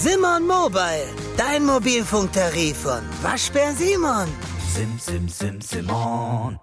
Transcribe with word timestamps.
Simon 0.00 0.46
Mobile, 0.46 1.08
dein 1.36 1.66
Mobilfunktarif 1.66 2.76
von 2.76 3.00
Waschbär 3.20 3.72
Simon. 3.72 4.28
Sim, 4.72 4.96
sim, 4.96 5.28
sim, 5.28 5.60
Simon. 5.60 6.56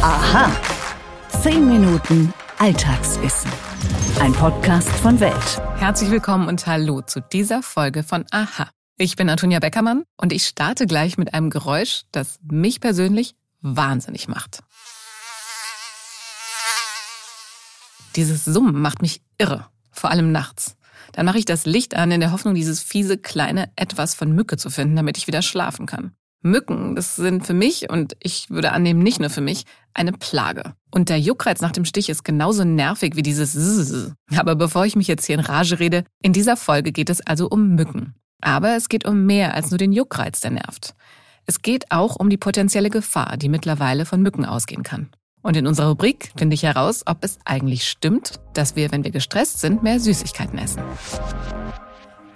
Aha. 0.00 0.50
10 1.42 1.68
Minuten 1.68 2.32
Alltagswissen. 2.58 3.50
Ein 4.18 4.32
Podcast 4.32 4.88
von 4.88 5.20
Welt. 5.20 5.60
Herzlich 5.76 6.10
willkommen 6.10 6.48
und 6.48 6.66
hallo 6.66 7.02
zu 7.02 7.20
dieser 7.20 7.62
Folge 7.62 8.02
von 8.02 8.24
Aha. 8.30 8.70
Ich 8.96 9.16
bin 9.16 9.28
Antonia 9.28 9.58
Beckermann 9.58 10.04
und 10.16 10.32
ich 10.32 10.46
starte 10.46 10.86
gleich 10.86 11.18
mit 11.18 11.34
einem 11.34 11.50
Geräusch, 11.50 12.04
das 12.12 12.38
mich 12.50 12.80
persönlich 12.80 13.34
wahnsinnig 13.60 14.26
macht. 14.26 14.60
Dieses 18.16 18.44
Summen 18.44 18.80
macht 18.80 19.02
mich 19.02 19.22
irre, 19.38 19.66
vor 19.90 20.10
allem 20.10 20.32
nachts. 20.32 20.76
Dann 21.12 21.26
mache 21.26 21.38
ich 21.38 21.44
das 21.44 21.66
Licht 21.66 21.94
an 21.94 22.10
in 22.10 22.20
der 22.20 22.32
Hoffnung, 22.32 22.54
dieses 22.54 22.82
fiese 22.82 23.18
kleine 23.18 23.70
Etwas 23.76 24.14
von 24.14 24.32
Mücke 24.32 24.56
zu 24.56 24.70
finden, 24.70 24.96
damit 24.96 25.18
ich 25.18 25.26
wieder 25.26 25.42
schlafen 25.42 25.86
kann. 25.86 26.12
Mücken, 26.42 26.96
das 26.96 27.14
sind 27.16 27.46
für 27.46 27.54
mich 27.54 27.88
und 27.88 28.16
ich 28.20 28.50
würde 28.50 28.72
annehmen, 28.72 29.02
nicht 29.02 29.20
nur 29.20 29.30
für 29.30 29.40
mich, 29.40 29.64
eine 29.94 30.12
Plage. 30.12 30.74
Und 30.90 31.08
der 31.08 31.20
Juckreiz 31.20 31.60
nach 31.60 31.70
dem 31.70 31.84
Stich 31.84 32.08
ist 32.08 32.24
genauso 32.24 32.64
nervig 32.64 33.14
wie 33.14 33.22
dieses 33.22 33.52
Zzz. 33.52 34.12
Aber 34.36 34.56
bevor 34.56 34.84
ich 34.84 34.96
mich 34.96 35.06
jetzt 35.06 35.24
hier 35.24 35.36
in 35.36 35.40
Rage 35.40 35.78
rede, 35.78 36.04
in 36.20 36.32
dieser 36.32 36.56
Folge 36.56 36.90
geht 36.90 37.10
es 37.10 37.24
also 37.24 37.48
um 37.48 37.74
Mücken. 37.76 38.14
Aber 38.40 38.76
es 38.76 38.88
geht 38.88 39.06
um 39.06 39.24
mehr 39.24 39.54
als 39.54 39.70
nur 39.70 39.78
den 39.78 39.92
Juckreiz, 39.92 40.40
der 40.40 40.50
nervt. 40.50 40.94
Es 41.46 41.62
geht 41.62 41.90
auch 41.92 42.16
um 42.16 42.28
die 42.28 42.36
potenzielle 42.36 42.90
Gefahr, 42.90 43.36
die 43.36 43.48
mittlerweile 43.48 44.04
von 44.04 44.20
Mücken 44.20 44.44
ausgehen 44.44 44.82
kann. 44.82 45.10
Und 45.42 45.56
in 45.56 45.66
unserer 45.66 45.88
Rubrik 45.88 46.32
finde 46.36 46.54
ich 46.54 46.62
heraus, 46.62 47.02
ob 47.06 47.18
es 47.24 47.38
eigentlich 47.44 47.88
stimmt, 47.88 48.40
dass 48.54 48.76
wir, 48.76 48.92
wenn 48.92 49.04
wir 49.04 49.10
gestresst 49.10 49.60
sind, 49.60 49.82
mehr 49.82 49.98
Süßigkeiten 49.98 50.58
essen. 50.58 50.82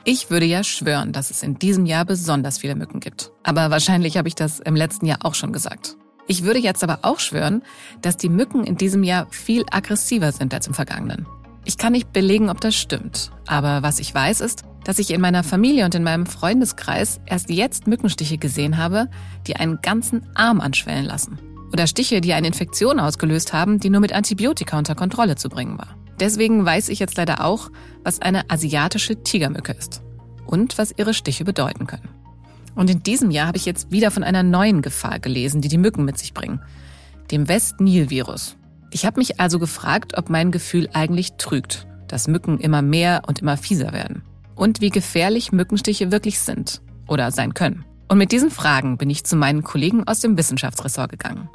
Ich 0.05 0.31
würde 0.31 0.47
ja 0.47 0.63
schwören, 0.63 1.13
dass 1.13 1.31
es 1.31 1.43
in 1.43 1.59
diesem 1.59 1.87
Jahr 1.87 2.05
besonders 2.05 2.59
viele 2.59 2.75
Mücken 2.75 3.01
gibt. 3.01 3.33
Aber 3.43 3.71
wahrscheinlich 3.71 4.17
habe 4.17 4.29
ich 4.29 4.35
das 4.35 4.61
im 4.61 4.77
letzten 4.77 5.07
Jahr 5.07 5.19
auch 5.23 5.35
schon 5.35 5.53
gesagt. 5.53 5.97
Ich 6.29 6.43
würde 6.43 6.59
jetzt 6.59 6.83
aber 6.83 7.01
auch 7.03 7.21
schwören, 7.21 7.63
dass 8.03 8.17
die 8.17 8.29
Mücken 8.29 8.65
in 8.65 8.77
diesem 8.77 9.05
Jahr 9.05 9.29
viel 9.31 9.65
aggressiver 9.71 10.33
sind 10.33 10.53
als 10.53 10.67
im 10.67 10.75
vergangenen. 10.75 11.27
Ich 11.65 11.79
kann 11.79 11.93
nicht 11.93 12.13
belegen, 12.13 12.51
ob 12.51 12.61
das 12.61 12.75
stimmt. 12.75 13.31
Aber 13.47 13.83
was 13.83 13.99
ich 13.99 14.13
weiß 14.15 14.41
ist, 14.41 14.63
dass 14.85 15.01
ich 15.01 15.11
in 15.11 15.21
meiner 15.21 15.43
Familie 15.43 15.85
und 15.85 15.95
in 15.97 16.05
meinem 16.05 16.27
Freundeskreis 16.27 17.21
erst 17.27 17.51
jetzt 17.51 17.89
Mückenstiche 17.89 18.39
gesehen 18.39 18.79
habe, 18.79 19.09
die 19.47 19.57
einen 19.57 19.81
ganzen 19.81 20.25
Arm 20.35 20.61
anschwellen 20.61 21.05
lassen. 21.05 21.39
Oder 21.73 21.87
Stiche, 21.87 22.21
die 22.21 22.33
eine 22.33 22.47
Infektion 22.47 23.01
ausgelöst 23.01 23.53
haben, 23.53 23.81
die 23.81 23.91
nur 23.91 24.01
mit 24.01 24.13
Antibiotika 24.13 24.79
unter 24.79 24.95
Kontrolle 24.95 25.37
zu 25.37 25.49
bringen 25.49 25.79
war. 25.79 25.97
Deswegen 26.21 26.65
weiß 26.65 26.89
ich 26.89 26.99
jetzt 26.99 27.17
leider 27.17 27.45
auch, 27.45 27.71
was 28.03 28.23
eine 28.23 28.49
asiatische 28.51 29.23
Tigermücke 29.23 29.73
ist 29.73 30.03
und 30.47 30.79
was 30.79 30.95
ihre 30.97 31.13
Stiche 31.13 31.45
bedeuten 31.45 31.87
können. 31.87 32.09
Und 32.75 32.91
in 32.91 33.03
diesem 33.03 33.31
Jahr 33.31 33.49
habe 33.49 33.59
ich 33.59 33.67
jetzt 33.67 33.91
wieder 33.91 34.11
von 34.11 34.23
einer 34.23 34.43
neuen 34.43 34.83
Gefahr 34.83 35.19
gelesen, 35.19 35.61
die 35.61 35.69
die 35.69 35.79
Mücken 35.79 36.05
mit 36.05 36.19
sich 36.19 36.35
bringen, 36.35 36.61
dem 37.31 37.49
West-Nil-Virus. 37.49 38.57
Ich 38.91 39.05
habe 39.05 39.19
mich 39.19 39.41
also 39.41 39.59
gefragt, 39.59 40.17
ob 40.17 40.31
mein 40.31 40.53
Gefühl 40.53 40.89
eigentlich 40.93 41.33
trügt, 41.39 41.87
dass 42.07 42.29
Mücken 42.29 42.59
immer 42.61 42.83
mehr 42.83 43.23
und 43.27 43.41
immer 43.41 43.57
fieser 43.57 43.93
werden 43.93 44.23
und 44.55 44.81
wie 44.81 44.91
gefährlich 44.91 45.53
Mückenstiche 45.53 46.11
wirklich 46.13 46.39
sind 46.39 46.81
oder 47.09 47.31
sein 47.31 47.55
können. 47.55 47.85
Und 48.09 48.19
mit 48.19 48.31
diesen 48.31 48.51
Fragen 48.51 48.99
bin 48.99 49.11
ich 49.11 49.25
zu 49.25 49.37
meinen 49.37 49.65
Kollegen 49.65 50.07
aus 50.07 50.21
dem 50.21 50.39
Wissenschaftsressort 50.39 51.11
gegangen. 51.11 51.49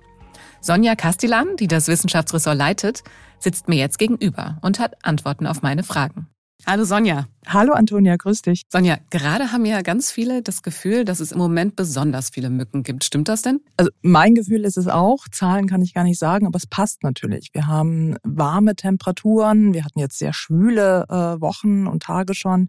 Sonja 0.59 0.95
Castellan, 0.95 1.55
die 1.55 1.67
das 1.67 1.87
Wissenschaftsressort 1.87 2.57
leitet, 2.57 3.03
sitzt 3.39 3.69
mir 3.69 3.77
jetzt 3.77 3.97
gegenüber 3.97 4.57
und 4.61 4.79
hat 4.79 5.03
Antworten 5.05 5.47
auf 5.47 5.61
meine 5.61 5.83
Fragen. 5.83 6.27
Hallo 6.67 6.83
Sonja. 6.83 7.25
Hallo 7.47 7.73
Antonia, 7.73 8.15
grüß 8.17 8.43
dich. 8.43 8.63
Sonja, 8.69 8.97
gerade 9.09 9.51
haben 9.51 9.65
ja 9.65 9.81
ganz 9.81 10.11
viele 10.11 10.43
das 10.43 10.61
Gefühl, 10.61 11.05
dass 11.05 11.19
es 11.19 11.31
im 11.31 11.39
Moment 11.39 11.75
besonders 11.75 12.29
viele 12.29 12.51
Mücken 12.51 12.83
gibt. 12.83 13.03
Stimmt 13.03 13.29
das 13.29 13.41
denn? 13.41 13.61
Also 13.77 13.89
mein 14.03 14.35
Gefühl 14.35 14.63
ist 14.63 14.77
es 14.77 14.87
auch. 14.87 15.27
Zahlen 15.31 15.67
kann 15.67 15.81
ich 15.81 15.95
gar 15.95 16.03
nicht 16.03 16.19
sagen, 16.19 16.45
aber 16.45 16.57
es 16.57 16.67
passt 16.67 17.01
natürlich. 17.01 17.49
Wir 17.53 17.65
haben 17.65 18.15
warme 18.23 18.75
Temperaturen, 18.75 19.73
wir 19.73 19.83
hatten 19.83 19.99
jetzt 19.99 20.19
sehr 20.19 20.33
schwüle 20.33 21.05
äh, 21.09 21.41
Wochen 21.41 21.87
und 21.87 22.03
Tage 22.03 22.35
schon 22.35 22.67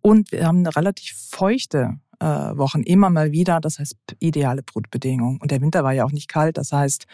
und 0.00 0.32
wir 0.32 0.46
haben 0.46 0.60
eine 0.60 0.74
relativ 0.74 1.14
feuchte 1.30 1.98
äh, 2.20 2.26
Wochen 2.26 2.82
immer 2.82 3.10
mal 3.10 3.32
wieder. 3.32 3.60
Das 3.60 3.78
heißt, 3.78 3.96
ideale 4.20 4.62
Brutbedingungen. 4.62 5.40
Und 5.40 5.50
der 5.50 5.60
Winter 5.60 5.84
war 5.84 5.92
ja 5.92 6.04
auch 6.04 6.12
nicht 6.12 6.28
kalt. 6.28 6.58
Das 6.58 6.72
heißt, 6.72 7.06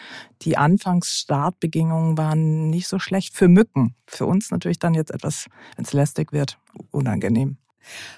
die 0.42 0.56
Anfangsstartbedingungen 0.56 2.18
waren 2.18 2.70
nicht 2.70 2.88
so 2.88 2.98
schlecht 2.98 3.34
für 3.34 3.48
Mücken. 3.48 3.94
Für 4.06 4.26
uns 4.26 4.50
natürlich 4.50 4.78
dann 4.78 4.94
jetzt 4.94 5.10
etwas, 5.10 5.46
wenn 5.76 5.84
es 5.84 5.92
lästig 5.92 6.32
wird, 6.32 6.58
unangenehm. 6.90 7.56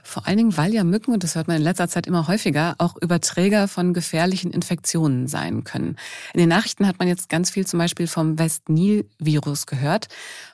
Vor 0.03 0.27
allen 0.27 0.37
Dingen, 0.37 0.57
weil 0.57 0.75
ja 0.75 0.85
Mücken, 0.85 1.13
und 1.13 1.23
das 1.23 1.35
hört 1.35 1.49
man 1.49 1.57
in 1.57 1.63
letzter 1.63 1.89
Zeit 1.89 2.07
immer 2.07 2.27
häufiger, 2.29 2.75
auch 2.79 2.97
Überträger 3.01 3.69
von 3.69 3.95
gefährlichen 3.95 4.51
Infektionen 4.51 5.29
sein 5.29 5.65
können. 5.65 5.97
In 6.35 6.41
den 6.41 6.49
Nachrichten 6.49 6.87
hat 6.87 6.99
man 6.99 7.09
jetzt 7.09 7.29
ganz 7.29 7.51
viel 7.51 7.67
zum 7.67 7.79
Beispiel 7.79 8.07
vom 8.07 8.39
West-Nil-Virus 8.39 9.67
gehört. 9.67 10.09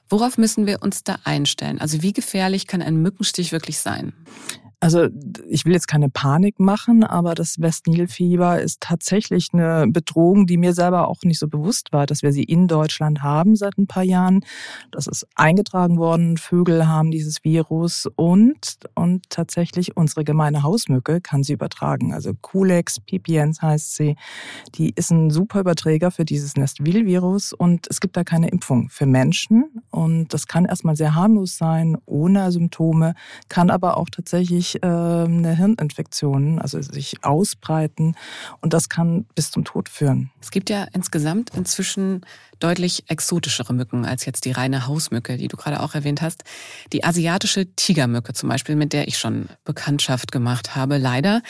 Worauf 0.09 0.39
müssen 0.39 0.67
wir 0.67 0.83
uns 0.83 1.05
da 1.05 1.17
einstellen? 1.25 1.81
Also 1.81 2.03
wie 2.03 2.13
gefährlich 2.13 2.67
kann 2.67 2.83
ein 2.83 3.01
Mückenstich 3.01 3.53
wirklich 3.53 3.79
sein? 3.79 4.13
Also 4.81 5.09
ich 5.49 5.65
will 5.65 5.73
jetzt 5.73 5.89
keine 5.89 6.09
Panik 6.09 6.61
machen, 6.61 7.03
aber 7.03 7.35
das 7.35 7.61
Westnilfieber 7.61 8.61
ist 8.61 8.81
tatsächlich 8.81 9.49
eine 9.53 9.89
Bedrohung, 9.89 10.47
die 10.47 10.57
mir 10.57 10.73
selber 10.73 11.09
auch 11.09 11.23
nicht 11.25 11.41
so 11.41 11.49
bewusst 11.49 11.93
war, 11.93 12.07
dass 12.07 12.23
wir 12.23 12.33
sie 12.33 12.45
in 12.45 12.69
Deutschland 12.69 13.21
haben 13.25 13.57
seit 13.57 13.77
ein 13.77 13.89
paar 13.89 14.05
Jahren. 14.05 14.45
Das 14.93 15.09
ist 15.09 15.27
eingetragen 15.35 15.99
worden, 15.99 16.37
Vögel 16.37 16.87
haben 16.87 17.11
dieses 17.11 17.43
Virus 17.43 18.07
und, 18.15 18.79
und 18.95 19.29
tatsächlich 19.31 19.97
unsere 19.97 20.23
gemeine 20.23 20.63
Hausmücke 20.63 21.21
kann 21.21 21.43
sie 21.43 21.55
übertragen. 21.55 22.15
Also 22.15 22.35
Culex 22.35 23.01
pipiens 23.01 23.61
heißt 23.61 23.97
sie. 23.97 24.15
Die 24.77 24.91
ist 24.95 25.11
ein 25.11 25.31
super 25.31 25.59
Überträger 25.59 26.13
für 26.13 26.25
dieses 26.25 26.55
Nestvil-Virus 26.55 27.53
und 27.53 27.89
es 27.91 28.01
gibt 28.01 28.17
da 28.17 28.23
keine 28.23 28.49
Impfung 28.49 28.91
für 28.91 29.07
Menschen 29.07 29.83
und 29.91 30.33
das 30.33 30.47
kann 30.47 30.67
erstmal 30.67 30.95
sehr 30.95 31.17
harmlos 31.17 31.57
sein, 31.57 31.97
ohne 32.07 32.53
Symptome, 32.53 33.15
kann 33.49 33.71
aber 33.71 33.97
auch 33.97 34.09
tatsächlich 34.09 34.68
äh, 34.77 34.87
eine 34.87 35.55
Hirninfektion, 35.57 36.59
also 36.59 36.81
sich 36.81 37.25
ausbreiten 37.25 38.15
und 38.61 38.73
das 38.73 38.89
kann 38.89 39.27
bis 39.35 39.51
zum 39.51 39.65
Tod 39.65 39.89
führen. 39.89 40.31
Es 40.41 40.51
gibt 40.51 40.71
ja 40.71 40.87
insgesamt 40.93 41.51
inzwischen 41.57 42.25
deutlich 42.59 43.05
exotischere 43.09 43.73
Mücken 43.73 44.05
als 44.05 44.25
jetzt 44.25 44.45
die 44.45 44.53
reine 44.53 44.87
Hausmücke, 44.87 45.37
die 45.37 45.49
du 45.49 45.57
gerade 45.57 45.81
auch 45.81 45.95
erwähnt 45.95 46.23
hast. 46.23 46.45
Die 46.93 47.05
asiatische 47.05 47.67
Tigermücke 47.75 48.33
zum 48.33 48.49
Beispiel, 48.49 48.77
mit 48.77 48.93
der 48.93 49.09
ich 49.09 49.19
schon 49.19 49.49
Bekanntschaft 49.65 50.33
gemacht 50.33 50.75
habe, 50.75 50.99
leider. 50.99 51.43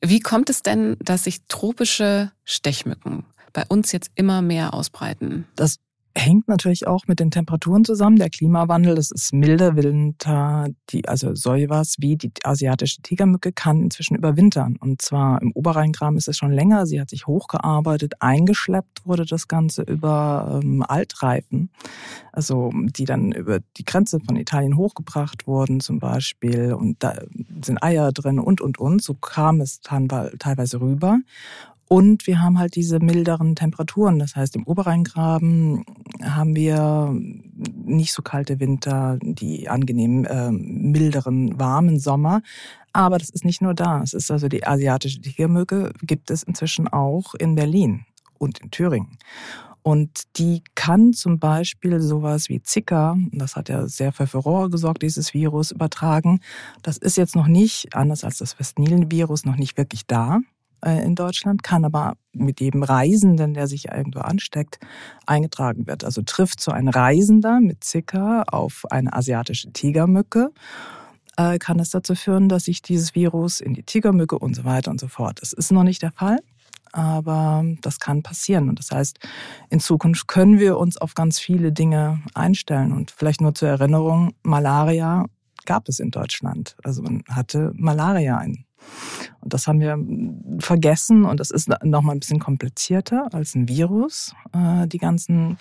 Wie 0.00 0.20
kommt 0.20 0.50
es 0.50 0.62
denn, 0.62 0.96
dass 1.00 1.24
sich 1.24 1.46
tropische 1.48 2.32
Stechmücken 2.44 3.24
bei 3.52 3.64
uns 3.68 3.92
jetzt 3.92 4.10
immer 4.14 4.42
mehr 4.42 4.74
ausbreiten? 4.74 5.46
Das 5.56 5.78
hängt 6.14 6.48
natürlich 6.48 6.86
auch 6.86 7.06
mit 7.06 7.20
den 7.20 7.30
Temperaturen 7.30 7.84
zusammen. 7.84 8.16
Der 8.16 8.30
Klimawandel, 8.30 8.94
das 8.94 9.10
ist 9.10 9.32
milder 9.32 9.76
Winter, 9.76 10.68
die, 10.90 11.08
also 11.08 11.34
sowas 11.34 11.96
wie 11.98 12.16
die 12.16 12.32
asiatische 12.44 13.02
Tigermücke 13.02 13.52
kann 13.52 13.82
inzwischen 13.82 14.16
überwintern. 14.16 14.76
Und 14.78 15.02
zwar 15.02 15.40
im 15.40 15.52
Oberrheingraben 15.52 16.16
ist 16.16 16.28
es 16.28 16.36
schon 16.36 16.52
länger. 16.52 16.86
Sie 16.86 17.00
hat 17.00 17.10
sich 17.10 17.26
hochgearbeitet, 17.26 18.14
eingeschleppt 18.20 19.06
wurde 19.06 19.24
das 19.24 19.48
Ganze 19.48 19.82
über 19.82 20.60
ähm, 20.62 20.82
Altreifen, 20.86 21.70
also 22.32 22.70
die 22.74 23.04
dann 23.04 23.32
über 23.32 23.60
die 23.76 23.84
Grenze 23.84 24.20
von 24.20 24.36
Italien 24.36 24.76
hochgebracht 24.76 25.46
wurden 25.46 25.80
zum 25.80 25.98
Beispiel. 25.98 26.72
Und 26.72 27.02
da 27.02 27.14
sind 27.64 27.82
Eier 27.82 28.12
drin 28.12 28.38
und, 28.38 28.60
und, 28.60 28.78
und. 28.78 29.02
So 29.02 29.14
kam 29.14 29.60
es 29.60 29.80
teilweise 29.80 30.80
rüber. 30.80 31.18
Und 31.92 32.26
wir 32.26 32.40
haben 32.40 32.58
halt 32.58 32.74
diese 32.74 33.00
milderen 33.00 33.54
Temperaturen. 33.54 34.18
Das 34.18 34.34
heißt, 34.34 34.56
im 34.56 34.66
Oberrheingraben 34.66 35.84
haben 36.24 36.56
wir 36.56 37.14
nicht 37.84 38.14
so 38.14 38.22
kalte 38.22 38.60
Winter, 38.60 39.18
die 39.20 39.68
angenehmen, 39.68 40.24
äh, 40.24 40.50
milderen, 40.50 41.60
warmen 41.60 41.98
Sommer. 41.98 42.40
Aber 42.94 43.18
das 43.18 43.28
ist 43.28 43.44
nicht 43.44 43.60
nur 43.60 43.74
da. 43.74 44.00
Es 44.02 44.14
ist 44.14 44.30
also 44.30 44.48
die 44.48 44.66
asiatische 44.66 45.20
Tigermücke 45.20 45.92
gibt 46.00 46.30
es 46.30 46.44
inzwischen 46.44 46.88
auch 46.88 47.34
in 47.34 47.56
Berlin 47.56 48.06
und 48.38 48.60
in 48.60 48.70
Thüringen. 48.70 49.18
Und 49.82 50.22
die 50.38 50.62
kann 50.74 51.12
zum 51.12 51.38
Beispiel 51.38 52.00
sowas 52.00 52.48
wie 52.48 52.62
Zika, 52.62 53.18
das 53.32 53.54
hat 53.54 53.68
ja 53.68 53.86
sehr 53.86 54.12
für 54.12 54.26
Furore 54.26 54.70
gesorgt, 54.70 55.02
dieses 55.02 55.34
Virus 55.34 55.72
übertragen. 55.72 56.40
Das 56.82 56.96
ist 56.96 57.18
jetzt 57.18 57.36
noch 57.36 57.48
nicht, 57.48 57.94
anders 57.94 58.24
als 58.24 58.38
das 58.38 58.58
Westnilen-Virus, 58.58 59.44
noch 59.44 59.56
nicht 59.56 59.76
wirklich 59.76 60.06
da. 60.06 60.40
Äh, 60.84 61.04
in 61.04 61.14
Deutschland, 61.14 61.62
kann 61.62 61.84
aber 61.84 62.14
mit 62.32 62.60
jedem 62.60 62.82
Reisenden, 62.82 63.54
der 63.54 63.66
sich 63.68 63.88
irgendwo 63.88 64.20
ansteckt, 64.20 64.78
eingetragen 65.26 65.86
wird. 65.86 66.04
Also 66.04 66.22
trifft 66.22 66.60
so 66.60 66.72
ein 66.72 66.88
Reisender 66.88 67.60
mit 67.60 67.84
Zika 67.84 68.42
auf 68.48 68.84
eine 68.90 69.12
asiatische 69.12 69.72
Tigermücke, 69.72 70.50
äh, 71.36 71.58
kann 71.58 71.78
es 71.78 71.90
dazu 71.90 72.14
führen, 72.14 72.48
dass 72.48 72.64
sich 72.64 72.82
dieses 72.82 73.14
Virus 73.14 73.60
in 73.60 73.74
die 73.74 73.84
Tigermücke 73.84 74.38
und 74.38 74.54
so 74.54 74.64
weiter 74.64 74.90
und 74.90 75.00
so 75.00 75.08
fort. 75.08 75.40
Das 75.40 75.52
ist 75.52 75.70
noch 75.72 75.84
nicht 75.84 76.02
der 76.02 76.12
Fall. 76.12 76.38
aber 76.92 77.64
das 77.80 77.98
kann 78.00 78.22
passieren. 78.22 78.68
Und 78.68 78.78
das 78.78 78.90
heißt, 78.90 79.18
in 79.70 79.80
Zukunft 79.80 80.28
können 80.28 80.58
wir 80.58 80.76
uns 80.78 80.98
auf 80.98 81.14
ganz 81.14 81.38
viele 81.38 81.72
Dinge 81.72 82.20
einstellen. 82.34 82.92
Und 82.92 83.10
vielleicht 83.10 83.40
nur 83.40 83.54
zur 83.54 83.68
Erinnerung, 83.68 84.34
Malaria 84.42 85.24
gab 85.64 85.88
es 85.88 86.00
in 86.00 86.10
Deutschland. 86.10 86.76
Also 86.82 87.02
man 87.02 87.22
hatte 87.28 87.72
Malaria 87.76 88.40
in 88.42 88.64
und 89.40 89.52
das 89.52 89.66
haben 89.66 89.80
wir 89.80 89.98
vergessen 90.60 91.24
und 91.24 91.40
das 91.40 91.50
ist 91.50 91.68
noch 91.82 92.02
mal 92.02 92.12
ein 92.12 92.20
bisschen 92.20 92.40
komplizierter 92.40 93.28
als 93.32 93.54
ein 93.54 93.68
Virus, 93.68 94.34
äh, 94.52 94.86
die 94.86 94.98
ganzen 94.98 95.58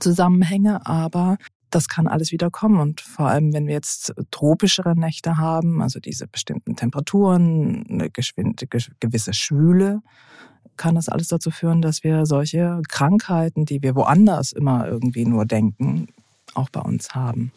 Zusammenhänge, 0.00 0.84
aber 0.86 1.36
das 1.70 1.88
kann 1.88 2.06
alles 2.06 2.32
wieder 2.32 2.50
kommen. 2.50 2.78
Und 2.80 3.00
vor 3.00 3.28
allem, 3.28 3.52
wenn 3.52 3.66
wir 3.66 3.74
jetzt 3.74 4.14
tropischere 4.30 4.98
Nächte 4.98 5.36
haben, 5.36 5.82
also 5.82 6.00
diese 6.00 6.26
bestimmten 6.26 6.76
Temperaturen, 6.76 7.84
eine 7.88 8.10
gewisse 8.10 9.34
Schwüle, 9.34 10.00
kann 10.76 10.94
das 10.94 11.08
alles 11.08 11.28
dazu 11.28 11.50
führen, 11.50 11.82
dass 11.82 12.04
wir 12.04 12.26
solche 12.26 12.82
Krankheiten, 12.88 13.64
die 13.64 13.82
wir 13.82 13.94
woanders 13.94 14.52
immer 14.52 14.86
irgendwie 14.86 15.24
nur 15.24 15.46
denken, 15.46 16.08
auch 16.54 16.70
bei 16.70 16.80
uns 16.80 17.14
haben. 17.14 17.52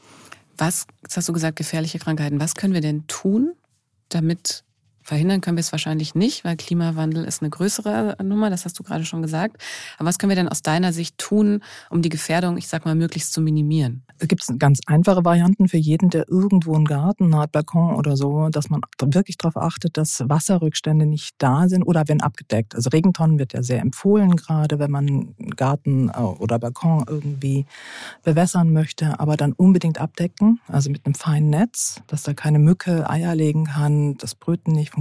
Was, 0.57 0.87
jetzt 1.03 1.17
hast 1.17 1.29
du 1.29 1.33
gesagt, 1.33 1.55
gefährliche 1.57 1.99
Krankheiten. 1.99 2.39
Was 2.39 2.55
können 2.55 2.73
wir 2.73 2.81
denn 2.81 3.07
tun, 3.07 3.53
damit 4.09 4.63
Verhindern 5.09 5.41
können 5.41 5.57
wir 5.57 5.61
es 5.61 5.71
wahrscheinlich 5.71 6.13
nicht, 6.13 6.45
weil 6.45 6.55
Klimawandel 6.55 7.25
ist 7.25 7.41
eine 7.41 7.49
größere 7.49 8.15
Nummer, 8.23 8.51
das 8.51 8.65
hast 8.65 8.77
du 8.77 8.83
gerade 8.83 9.05
schon 9.05 9.23
gesagt. 9.23 9.57
Aber 9.97 10.07
was 10.07 10.19
können 10.19 10.29
wir 10.29 10.35
denn 10.35 10.47
aus 10.47 10.61
deiner 10.61 10.93
Sicht 10.93 11.17
tun, 11.17 11.63
um 11.89 12.03
die 12.03 12.09
Gefährdung, 12.09 12.57
ich 12.57 12.67
sag 12.67 12.85
mal, 12.85 12.93
möglichst 12.93 13.33
zu 13.33 13.41
minimieren? 13.41 14.03
Es 14.19 14.27
gibt 14.27 14.45
ganz 14.59 14.81
einfache 14.85 15.25
Varianten 15.25 15.67
für 15.67 15.77
jeden, 15.77 16.11
der 16.11 16.29
irgendwo 16.29 16.75
einen 16.75 16.85
Garten 16.85 17.35
hat, 17.35 17.53
Balkon 17.53 17.95
oder 17.95 18.15
so, 18.15 18.49
dass 18.49 18.69
man 18.69 18.81
wirklich 19.03 19.39
darauf 19.39 19.57
achtet, 19.57 19.97
dass 19.97 20.23
Wasserrückstände 20.27 21.07
nicht 21.07 21.33
da 21.39 21.67
sind 21.69 21.81
oder 21.81 22.03
wenn 22.05 22.21
abgedeckt. 22.21 22.75
Also 22.75 22.91
Regentonnen 22.91 23.39
wird 23.39 23.53
ja 23.53 23.63
sehr 23.63 23.81
empfohlen, 23.81 24.35
gerade 24.35 24.77
wenn 24.77 24.91
man 24.91 25.33
Garten 25.55 26.09
äh, 26.09 26.19
oder 26.19 26.59
Balkon 26.59 27.05
irgendwie 27.07 27.65
bewässern 28.21 28.71
möchte, 28.73 29.19
aber 29.19 29.37
dann 29.37 29.53
unbedingt 29.53 29.99
abdecken, 29.99 30.59
also 30.67 30.91
mit 30.91 31.07
einem 31.07 31.15
feinen 31.15 31.49
Netz, 31.49 31.99
dass 32.05 32.21
da 32.21 32.35
keine 32.35 32.59
Mücke 32.59 33.09
Eier 33.09 33.33
legen 33.33 33.65
kann, 33.65 34.17
das 34.17 34.35
Brüten 34.35 34.73
nicht 34.73 34.91
funktioniert. 34.91 34.98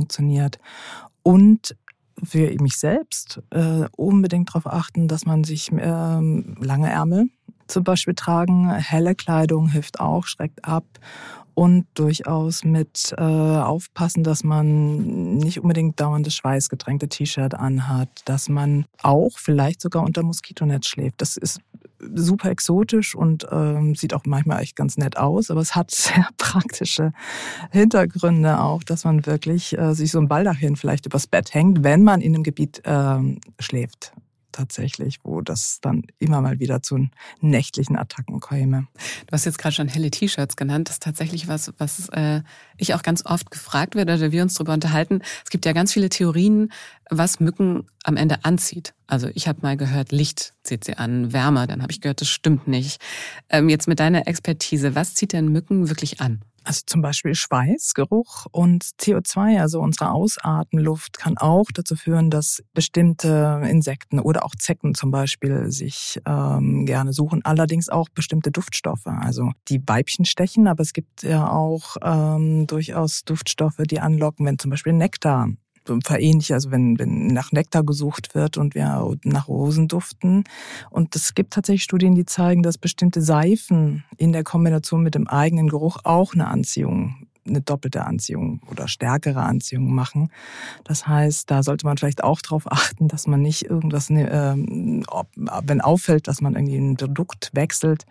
Und 1.23 1.77
für 2.23 2.51
mich 2.61 2.77
selbst 2.77 3.41
äh, 3.51 3.85
unbedingt 3.97 4.51
darauf 4.51 4.67
achten, 4.67 5.09
dass 5.09 5.25
man 5.25 5.45
sich 5.45 5.71
äh, 5.71 5.77
lange 5.77 6.91
Ärmel 6.91 7.29
zum 7.69 7.85
Beispiel 7.85 8.15
tragen, 8.15 8.71
helle 8.71 9.15
Kleidung 9.15 9.69
hilft 9.69 10.01
auch, 10.01 10.27
schreckt 10.27 10.65
ab. 10.65 10.85
Und 11.55 11.87
durchaus 11.95 12.63
mit 12.63 13.13
äh, 13.19 13.21
aufpassen, 13.21 14.23
dass 14.23 14.45
man 14.45 15.39
nicht 15.39 15.59
unbedingt 15.59 15.99
dauernd 15.99 16.25
das 16.25 16.37
schweißgetränkte 16.37 17.09
T-Shirt 17.09 17.55
anhat, 17.55 18.09
dass 18.27 18.49
man 18.49 18.85
auch 19.03 19.33
vielleicht 19.39 19.81
sogar 19.81 20.05
unter 20.05 20.23
Moskitonetz 20.23 20.87
schläft. 20.87 21.21
Das 21.21 21.37
ist 21.37 21.61
super 22.15 22.51
exotisch 22.51 23.15
und 23.15 23.47
ähm, 23.51 23.95
sieht 23.95 24.15
auch 24.15 24.23
manchmal 24.25 24.63
echt 24.63 24.77
ganz 24.77 24.97
nett 24.97 25.17
aus, 25.17 25.51
aber 25.51 25.61
es 25.61 25.75
hat 25.75 25.91
sehr 25.93 26.29
praktische 26.37 27.13
Hintergründe 27.71 28.61
auch, 28.61 28.83
dass 28.83 29.05
man 29.05 29.27
wirklich 29.27 29.77
äh, 29.77 29.95
sich 29.95 30.11
so 30.11 30.19
ein 30.19 30.29
Baldachin 30.29 30.77
vielleicht 30.77 31.07
übers 31.07 31.27
Bett 31.27 31.55
hängt, 31.55 31.83
wenn 31.85 32.03
man 32.03 32.21
in 32.21 32.35
einem 32.35 32.43
Gebiet 32.43 32.83
ähm, 32.85 33.41
schläft 33.59 34.13
tatsächlich, 34.53 35.21
wo 35.23 35.41
das 35.41 35.79
dann 35.81 36.03
immer 36.19 36.41
mal 36.41 36.59
wieder 36.59 36.83
zu 36.83 37.09
nächtlichen 37.41 37.97
Attacken 37.97 38.41
käme. 38.41 38.87
Du 39.27 39.33
hast 39.33 39.45
jetzt 39.45 39.59
gerade 39.59 39.75
schon 39.75 39.89
helle 39.89 40.11
T-Shirts 40.11 40.57
genannt. 40.57 40.89
Das 40.89 40.97
ist 40.97 41.03
tatsächlich 41.03 41.49
was, 41.49 41.73
was 41.79 42.09
äh, 42.11 42.43
ich 42.77 42.95
auch 42.95 43.03
ganz 43.03 43.25
oft 43.25 43.51
gefragt 43.51 43.95
werde 43.95 44.15
oder 44.15 44.33
wir 44.33 44.43
uns 44.43 44.55
darüber 44.55 44.73
unterhalten. 44.73 45.23
Es 45.45 45.51
gibt 45.51 45.67
ja 45.67 45.73
ganz 45.73 45.93
viele 45.93 46.09
Theorien, 46.09 46.73
was 47.11 47.41
Mücken 47.41 47.87
am 48.05 48.17
Ende 48.17 48.45
anzieht. 48.45 48.95
Also 49.07 49.29
ich 49.35 49.49
habe 49.49 49.61
mal 49.63 49.77
gehört, 49.77 50.13
Licht 50.13 50.55
zieht 50.63 50.85
sie 50.85 50.97
an, 50.97 51.33
Wärme. 51.33 51.67
Dann 51.67 51.83
habe 51.83 51.93
ich 51.93 52.01
gehört, 52.01 52.21
das 52.21 52.29
stimmt 52.29 52.69
nicht. 52.69 53.01
Ähm, 53.49 53.69
jetzt 53.69 53.89
mit 53.89 54.01
deiner 54.01 54.27
Expertise, 54.27 54.95
was 54.95 55.15
zieht 55.15 55.33
denn 55.33 55.49
Mücken 55.49 55.89
wirklich 55.89 56.21
an? 56.21 56.43
Also 56.69 56.83
zum 56.85 57.01
Beispiel 57.01 57.35
Schweißgeruch 57.35 58.45
und 58.51 58.85
CO2, 58.85 59.59
also 59.59 59.81
unsere 59.81 60.11
Ausatemluft, 60.11 61.17
kann 61.17 61.39
auch 61.39 61.65
dazu 61.73 61.97
führen, 61.97 62.29
dass 62.29 62.63
bestimmte 62.75 63.63
Insekten 63.65 64.21
oder 64.21 64.45
auch 64.45 64.55
Zecken 64.55 64.95
zum 64.95 65.11
Beispiel 65.11 65.71
sich 65.71 66.21
ähm, 66.27 66.85
gerne 66.85 67.15
suchen. 67.15 67.43
Allerdings 67.43 67.89
auch 67.89 68.11
bestimmte 68.11 68.51
Duftstoffe. 68.51 69.07
Also 69.07 69.53
die 69.69 69.81
Weibchen 69.87 70.27
stechen, 70.27 70.69
aber 70.69 70.83
es 70.83 70.93
gibt 70.93 71.23
ja 71.23 71.51
auch 71.51 71.97
ähm, 72.03 72.67
durchaus 72.67 73.25
Duftstoffe, 73.25 73.81
die 73.89 74.01
anlocken, 74.01 74.45
wenn 74.45 74.59
zum 74.59 74.71
Beispiel 74.71 74.93
Nektar 74.93 75.49
verähnlich, 76.05 76.53
also 76.53 76.71
wenn, 76.71 76.99
wenn 76.99 77.29
nach 77.29 77.53
Nektar 77.53 77.85
gesucht 77.85 78.35
wird 78.35 78.57
und 78.57 78.75
wir 78.75 79.17
nach 79.25 79.49
Rosen 79.49 79.89
duften. 79.89 80.45
Und 80.91 81.15
es 81.17 81.35
gibt 81.35 81.53
tatsächlich 81.53 81.85
Studien, 81.85 82.15
die 82.15 82.27
zeigen, 82.27 82.63
dass 82.63 82.79
bestimmte 82.79 83.23
Seifen 83.23 84.05
in 84.17 84.33
der 84.33 84.45
Kombination 84.45 85.03
mit 85.03 85.15
dem 85.15 85.29
eigenen 85.29 85.69
Geruch 85.69 85.99
auch 86.05 86.35
eine 86.35 86.49
Anziehung 86.49 87.29
eine 87.49 87.61
doppelte 87.61 88.05
Anziehung 88.05 88.61
oder 88.71 88.89
stärkere 88.89 89.43
Anziehung 89.43 89.93
machen. 89.95 90.31
Das 90.85 91.07
heißt, 91.07 91.51
da 91.51 91.63
sollte 91.63 91.87
man 91.87 91.97
vielleicht 91.99 92.23
auch 92.25 92.41
darauf 92.41 92.71
achten, 92.71 93.09
dass 93.09 93.27
man 93.27 93.43
nicht 93.43 93.65
irgendwas, 93.65 94.11
ähm, 94.11 95.05
wenn 95.63 95.81
auffällt, 95.81 96.29
dass 96.29 96.41
man 96.41 96.55
irgendwie 96.55 96.77
ein 96.77 96.97
Produkt 96.97 97.51
wechselt, 97.55 98.07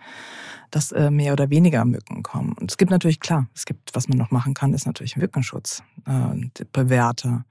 dass 0.72 0.92
äh, 0.92 1.10
mehr 1.12 1.34
oder 1.34 1.50
weniger 1.50 1.86
Mücken 1.86 2.24
kommen. 2.24 2.54
Und 2.54 2.72
es 2.72 2.78
gibt 2.78 2.92
natürlich, 2.92 3.20
klar, 3.20 3.48
es 3.56 3.66
gibt, 3.66 3.96
was 3.96 4.10
man 4.10 4.18
noch 4.18 4.32
machen 4.32 4.54
kann, 4.54 4.74
ist 4.74 4.86
natürlich 4.86 5.16
Mückenschutz, 5.16 5.82
äh, 6.06 6.66
bewährter. 6.74 7.46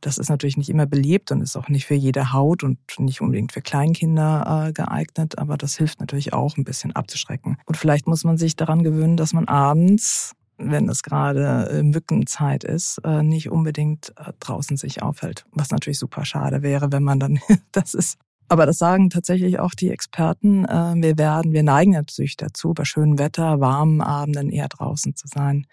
Das 0.00 0.16
ist 0.16 0.30
natürlich 0.30 0.56
nicht 0.56 0.70
immer 0.70 0.86
beliebt 0.86 1.30
und 1.30 1.42
ist 1.42 1.56
auch 1.56 1.68
nicht 1.68 1.84
für 1.86 1.94
jede 1.94 2.32
Haut 2.32 2.64
und 2.64 2.78
nicht 2.98 3.20
unbedingt 3.20 3.52
für 3.52 3.60
Kleinkinder 3.60 4.66
äh, 4.68 4.72
geeignet, 4.72 5.38
aber 5.38 5.58
das 5.58 5.76
hilft 5.76 6.00
natürlich 6.00 6.32
auch 6.32 6.56
ein 6.56 6.64
bisschen 6.64 6.96
abzuschrecken. 6.96 7.58
Und 7.66 7.76
vielleicht 7.76 8.06
muss 8.06 8.24
man 8.24 8.38
sich 8.38 8.56
daran 8.56 8.82
gewöhnen, 8.82 9.16
dass 9.16 9.34
man 9.34 9.46
abends 9.46 10.34
wenn 10.60 10.88
es 10.88 11.02
gerade 11.02 11.68
äh, 11.70 11.82
Mückenzeit 11.82 12.64
ist, 12.64 12.98
äh, 13.04 13.22
nicht 13.22 13.50
unbedingt 13.50 14.12
äh, 14.16 14.32
draußen 14.40 14.76
sich 14.76 15.02
aufhält. 15.02 15.44
Was 15.52 15.70
natürlich 15.70 15.98
super 15.98 16.24
schade 16.24 16.62
wäre, 16.62 16.92
wenn 16.92 17.02
man 17.02 17.18
dann, 17.18 17.40
das 17.72 17.94
ist 17.94 18.18
aber 18.48 18.66
das 18.66 18.78
sagen 18.78 19.10
tatsächlich 19.10 19.60
auch 19.60 19.74
die 19.74 19.90
Experten. 19.92 20.64
Wir 20.64 21.16
werden, 21.18 21.52
wir 21.52 21.62
neigen 21.62 21.92
natürlich 21.92 22.36
dazu, 22.36 22.74
bei 22.74 22.84
schönem 22.84 23.16
Wetter, 23.16 23.60
warmen 23.60 24.00
Abenden 24.00 24.50
eher 24.50 24.66
draußen 24.66 25.14
zu 25.14 25.28
sein 25.28 25.68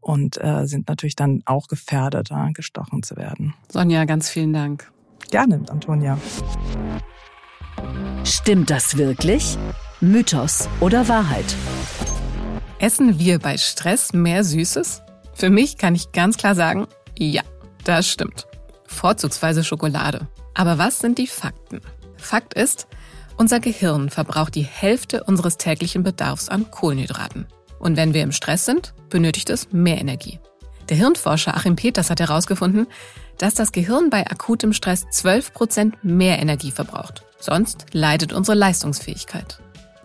und 0.00 0.38
sind 0.64 0.86
natürlich 0.86 1.16
dann 1.16 1.40
auch 1.46 1.66
gefährdet, 1.66 2.28
gestochen 2.52 3.02
zu 3.02 3.16
werden. 3.16 3.54
Sonja, 3.72 4.04
ganz 4.04 4.28
vielen 4.28 4.52
Dank. 4.52 4.92
Gerne, 5.30 5.62
Antonia. 5.70 6.18
Stimmt 8.24 8.68
das 8.68 8.98
wirklich? 8.98 9.56
Mythos 10.02 10.68
oder 10.80 11.08
Wahrheit? 11.08 11.56
Essen 12.80 13.18
wir 13.18 13.38
bei 13.38 13.58
Stress 13.58 14.14
mehr 14.14 14.42
Süßes? 14.42 15.02
Für 15.34 15.50
mich 15.50 15.76
kann 15.76 15.94
ich 15.94 16.12
ganz 16.12 16.38
klar 16.38 16.54
sagen, 16.54 16.86
ja, 17.18 17.42
das 17.84 18.08
stimmt. 18.08 18.46
Vorzugsweise 18.86 19.64
Schokolade. 19.64 20.28
Aber 20.54 20.78
was 20.78 20.98
sind 20.98 21.18
die 21.18 21.26
Fakten? 21.26 21.82
Fakt 22.16 22.54
ist, 22.54 22.86
unser 23.36 23.60
Gehirn 23.60 24.08
verbraucht 24.08 24.54
die 24.54 24.62
Hälfte 24.62 25.24
unseres 25.24 25.58
täglichen 25.58 26.02
Bedarfs 26.02 26.48
an 26.48 26.70
Kohlenhydraten. 26.70 27.46
Und 27.78 27.98
wenn 27.98 28.14
wir 28.14 28.22
im 28.22 28.32
Stress 28.32 28.64
sind, 28.64 28.94
benötigt 29.10 29.50
es 29.50 29.70
mehr 29.72 29.98
Energie. 29.98 30.40
Der 30.88 30.96
Hirnforscher 30.96 31.54
Achim 31.54 31.76
Peters 31.76 32.08
hat 32.08 32.20
herausgefunden, 32.20 32.86
dass 33.36 33.52
das 33.52 33.72
Gehirn 33.72 34.08
bei 34.08 34.26
akutem 34.26 34.72
Stress 34.72 35.04
12 35.10 35.52
Prozent 35.52 36.02
mehr 36.02 36.38
Energie 36.38 36.70
verbraucht. 36.70 37.24
Sonst 37.40 37.88
leidet 37.92 38.32
unsere 38.32 38.56
Leistungsfähigkeit. 38.56 39.60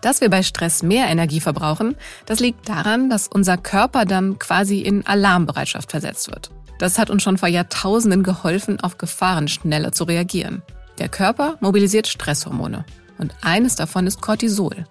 Dass 0.06 0.20
wir 0.20 0.30
bei 0.30 0.44
Stress 0.44 0.84
mehr 0.84 1.08
Energie 1.08 1.40
verbrauchen, 1.40 1.96
das 2.26 2.38
liegt 2.38 2.68
daran, 2.68 3.10
dass 3.10 3.26
unser 3.26 3.56
Körper 3.56 4.04
dann 4.04 4.38
quasi 4.38 4.78
in 4.78 5.04
Alarmbereitschaft 5.04 5.90
versetzt 5.90 6.30
wird. 6.30 6.52
Das 6.78 7.00
hat 7.00 7.10
uns 7.10 7.24
schon 7.24 7.38
vor 7.38 7.48
Jahrtausenden 7.48 8.22
geholfen, 8.22 8.78
auf 8.78 8.98
Gefahren 8.98 9.48
schneller 9.48 9.90
zu 9.90 10.04
reagieren. 10.04 10.62
Der 11.00 11.08
Körper 11.08 11.56
mobilisiert 11.58 12.06
Stresshormone 12.06 12.84
und 13.18 13.34
eines 13.42 13.74
davon 13.74 14.06
ist 14.06 14.22
Cortisol. 14.22 14.86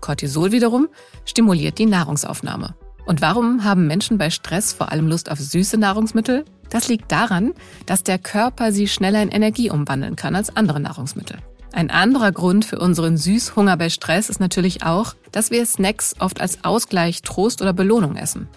Cortisol 0.00 0.50
wiederum 0.50 0.88
stimuliert 1.26 1.78
die 1.78 1.86
Nahrungsaufnahme. 1.86 2.74
Und 3.04 3.22
warum 3.22 3.62
haben 3.62 3.86
Menschen 3.86 4.18
bei 4.18 4.30
Stress 4.30 4.72
vor 4.72 4.90
allem 4.90 5.06
Lust 5.06 5.30
auf 5.30 5.38
süße 5.38 5.78
Nahrungsmittel? 5.78 6.44
Das 6.70 6.88
liegt 6.88 7.12
daran, 7.12 7.54
dass 7.86 8.02
der 8.02 8.18
Körper 8.18 8.72
sie 8.72 8.88
schneller 8.88 9.22
in 9.22 9.28
Energie 9.28 9.70
umwandeln 9.70 10.16
kann 10.16 10.34
als 10.34 10.56
andere 10.56 10.80
Nahrungsmittel. 10.80 11.38
Ein 11.76 11.90
anderer 11.90 12.32
Grund 12.32 12.64
für 12.64 12.78
unseren 12.78 13.18
Süßhunger 13.18 13.76
bei 13.76 13.90
Stress 13.90 14.30
ist 14.30 14.40
natürlich 14.40 14.82
auch, 14.82 15.14
dass 15.30 15.50
wir 15.50 15.66
Snacks 15.66 16.14
oft 16.18 16.40
als 16.40 16.64
Ausgleich, 16.64 17.20
Trost 17.20 17.60
oder 17.60 17.74
Belohnung 17.74 18.16
essen. 18.16 18.48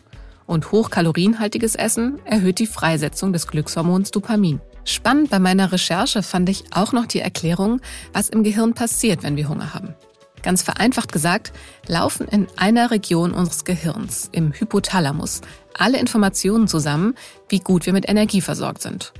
Und 0.45 0.71
hochkalorienhaltiges 0.71 1.75
Essen 1.75 2.19
erhöht 2.23 2.59
die 2.59 2.65
Freisetzung 2.65 3.33
des 3.33 3.47
Glückshormons 3.47 4.11
Dopamin. 4.11 4.61
Spannend 4.85 5.29
bei 5.29 5.39
meiner 5.39 5.73
Recherche 5.73 6.23
fand 6.23 6.47
ich 6.47 6.63
auch 6.71 6.93
noch 6.93 7.07
die 7.07 7.19
Erklärung, 7.19 7.81
was 8.13 8.29
im 8.29 8.41
Gehirn 8.41 8.73
passiert, 8.73 9.21
wenn 9.21 9.35
wir 9.35 9.49
Hunger 9.49 9.73
haben. 9.73 9.95
Ganz 10.41 10.63
vereinfacht 10.63 11.11
gesagt, 11.11 11.51
laufen 11.87 12.25
in 12.25 12.47
einer 12.55 12.89
Region 12.89 13.33
unseres 13.33 13.65
Gehirns, 13.65 14.29
im 14.31 14.53
Hypothalamus, 14.53 15.41
alle 15.77 15.99
Informationen 15.99 16.69
zusammen, 16.69 17.15
wie 17.49 17.59
gut 17.59 17.85
wir 17.85 17.91
mit 17.91 18.07
Energie 18.07 18.39
versorgt 18.39 18.81
sind. 18.81 19.11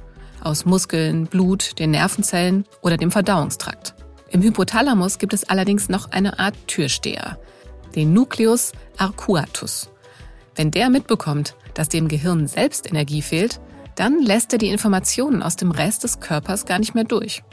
Aus 0.41 0.65
Muskeln, 0.65 1.25
Blut, 1.25 1.79
den 1.79 1.91
Nervenzellen 1.91 2.65
oder 2.81 2.97
dem 2.97 3.11
Verdauungstrakt. 3.11 3.95
Im 4.29 4.41
Hypothalamus 4.41 5.17
gibt 5.17 5.33
es 5.33 5.49
allerdings 5.49 5.89
noch 5.89 6.11
eine 6.11 6.39
Art 6.39 6.55
Türsteher, 6.67 7.39
den 7.95 8.13
Nucleus 8.13 8.71
arcuatus. 8.97 9.89
Wenn 10.55 10.71
der 10.71 10.89
mitbekommt, 10.89 11.55
dass 11.73 11.89
dem 11.89 12.07
Gehirn 12.07 12.47
selbst 12.47 12.87
Energie 12.87 13.21
fehlt, 13.21 13.59
dann 13.95 14.21
lässt 14.21 14.53
er 14.53 14.59
die 14.59 14.69
Informationen 14.69 15.43
aus 15.43 15.57
dem 15.57 15.71
Rest 15.71 16.05
des 16.05 16.21
Körpers 16.21 16.65
gar 16.65 16.79
nicht 16.79 16.95
mehr 16.95 17.03
durch. 17.03 17.43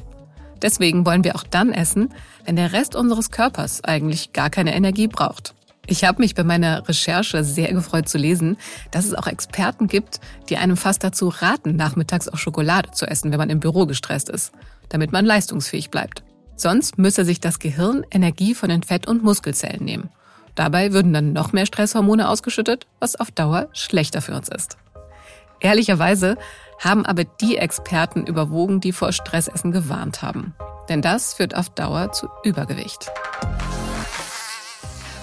Deswegen 0.62 1.04
wollen 1.04 1.24
wir 1.24 1.34
auch 1.34 1.42
dann 1.42 1.72
essen, 1.72 2.14
wenn 2.44 2.54
der 2.54 2.72
Rest 2.72 2.94
unseres 2.94 3.32
Körpers 3.32 3.82
eigentlich 3.82 4.32
gar 4.32 4.48
keine 4.48 4.74
Energie 4.74 5.08
braucht. 5.08 5.55
Ich 5.86 6.04
habe 6.04 6.20
mich 6.20 6.34
bei 6.34 6.42
meiner 6.42 6.86
Recherche 6.88 7.44
sehr 7.44 7.72
gefreut 7.72 8.08
zu 8.08 8.18
lesen, 8.18 8.56
dass 8.90 9.04
es 9.04 9.14
auch 9.14 9.28
Experten 9.28 9.86
gibt, 9.86 10.20
die 10.48 10.56
einem 10.56 10.76
fast 10.76 11.04
dazu 11.04 11.28
raten, 11.28 11.76
nachmittags 11.76 12.28
auch 12.28 12.38
Schokolade 12.38 12.90
zu 12.90 13.06
essen, 13.06 13.30
wenn 13.30 13.38
man 13.38 13.50
im 13.50 13.60
Büro 13.60 13.86
gestresst 13.86 14.28
ist, 14.28 14.52
damit 14.88 15.12
man 15.12 15.24
leistungsfähig 15.24 15.90
bleibt. 15.90 16.24
Sonst 16.56 16.98
müsse 16.98 17.24
sich 17.24 17.38
das 17.38 17.58
Gehirn 17.58 18.04
Energie 18.10 18.54
von 18.54 18.68
den 18.68 18.82
Fett- 18.82 19.06
und 19.06 19.22
Muskelzellen 19.22 19.84
nehmen. 19.84 20.10
Dabei 20.56 20.92
würden 20.92 21.12
dann 21.12 21.32
noch 21.32 21.52
mehr 21.52 21.66
Stresshormone 21.66 22.28
ausgeschüttet, 22.28 22.86
was 22.98 23.14
auf 23.14 23.30
Dauer 23.30 23.68
schlechter 23.72 24.22
für 24.22 24.34
uns 24.34 24.48
ist. 24.48 24.78
Ehrlicherweise 25.60 26.36
haben 26.80 27.06
aber 27.06 27.24
die 27.24 27.58
Experten 27.58 28.26
überwogen, 28.26 28.80
die 28.80 28.92
vor 28.92 29.12
Stressessen 29.12 29.70
gewarnt 29.70 30.22
haben. 30.22 30.54
Denn 30.88 31.02
das 31.02 31.34
führt 31.34 31.54
auf 31.54 31.68
Dauer 31.70 32.12
zu 32.12 32.28
Übergewicht. 32.42 33.10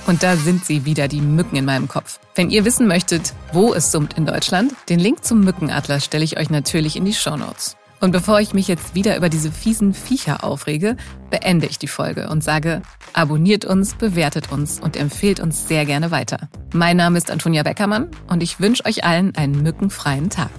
Und 0.06 0.22
da 0.22 0.36
sind 0.36 0.66
sie 0.66 0.86
wieder, 0.86 1.08
die 1.08 1.22
Mücken 1.22 1.56
in 1.56 1.66
meinem 1.66 1.88
Kopf. 1.88 2.20
Wenn 2.36 2.50
ihr 2.50 2.66
wissen 2.66 2.88
möchtet, 2.88 3.34
wo 3.54 3.74
es 3.74 3.92
summt 3.92 4.18
in 4.18 4.26
Deutschland, 4.26 4.74
den 4.90 5.00
Link 5.00 5.24
zum 5.24 5.42
Mückenatlas 5.42 6.04
stelle 6.04 6.26
ich 6.26 6.38
euch 6.38 6.50
natürlich 6.50 6.96
in 6.96 7.06
die 7.06 7.14
Show 7.14 7.38
Notes. 7.38 7.78
Und 8.02 8.12
bevor 8.12 8.42
ich 8.42 8.54
mich 8.54 8.68
jetzt 8.68 8.96
wieder 8.96 9.16
über 9.16 9.30
diese 9.30 9.50
fiesen 9.50 9.94
Viecher 9.94 10.44
aufrege, 10.44 10.98
beende 11.30 11.68
ich 11.68 11.80
die 11.80 11.88
Folge 11.88 12.28
und 12.28 12.44
sage, 12.44 12.82
abonniert 13.14 13.64
uns, 13.64 13.96
bewertet 13.96 14.52
uns 14.52 14.82
und 14.82 14.98
empfehlt 14.98 15.40
uns 15.40 15.70
sehr 15.70 15.86
gerne 15.86 16.12
weiter. 16.12 16.50
Mein 16.74 16.98
Name 16.98 17.18
ist 17.18 17.32
Antonia 17.32 17.64
Beckermann 17.64 18.10
und 18.28 18.44
ich 18.44 18.60
wünsche 18.60 18.84
euch 18.86 19.06
allen 19.06 19.34
einen 19.38 19.64
mückenfreien 19.64 20.30
Tag. 20.30 20.52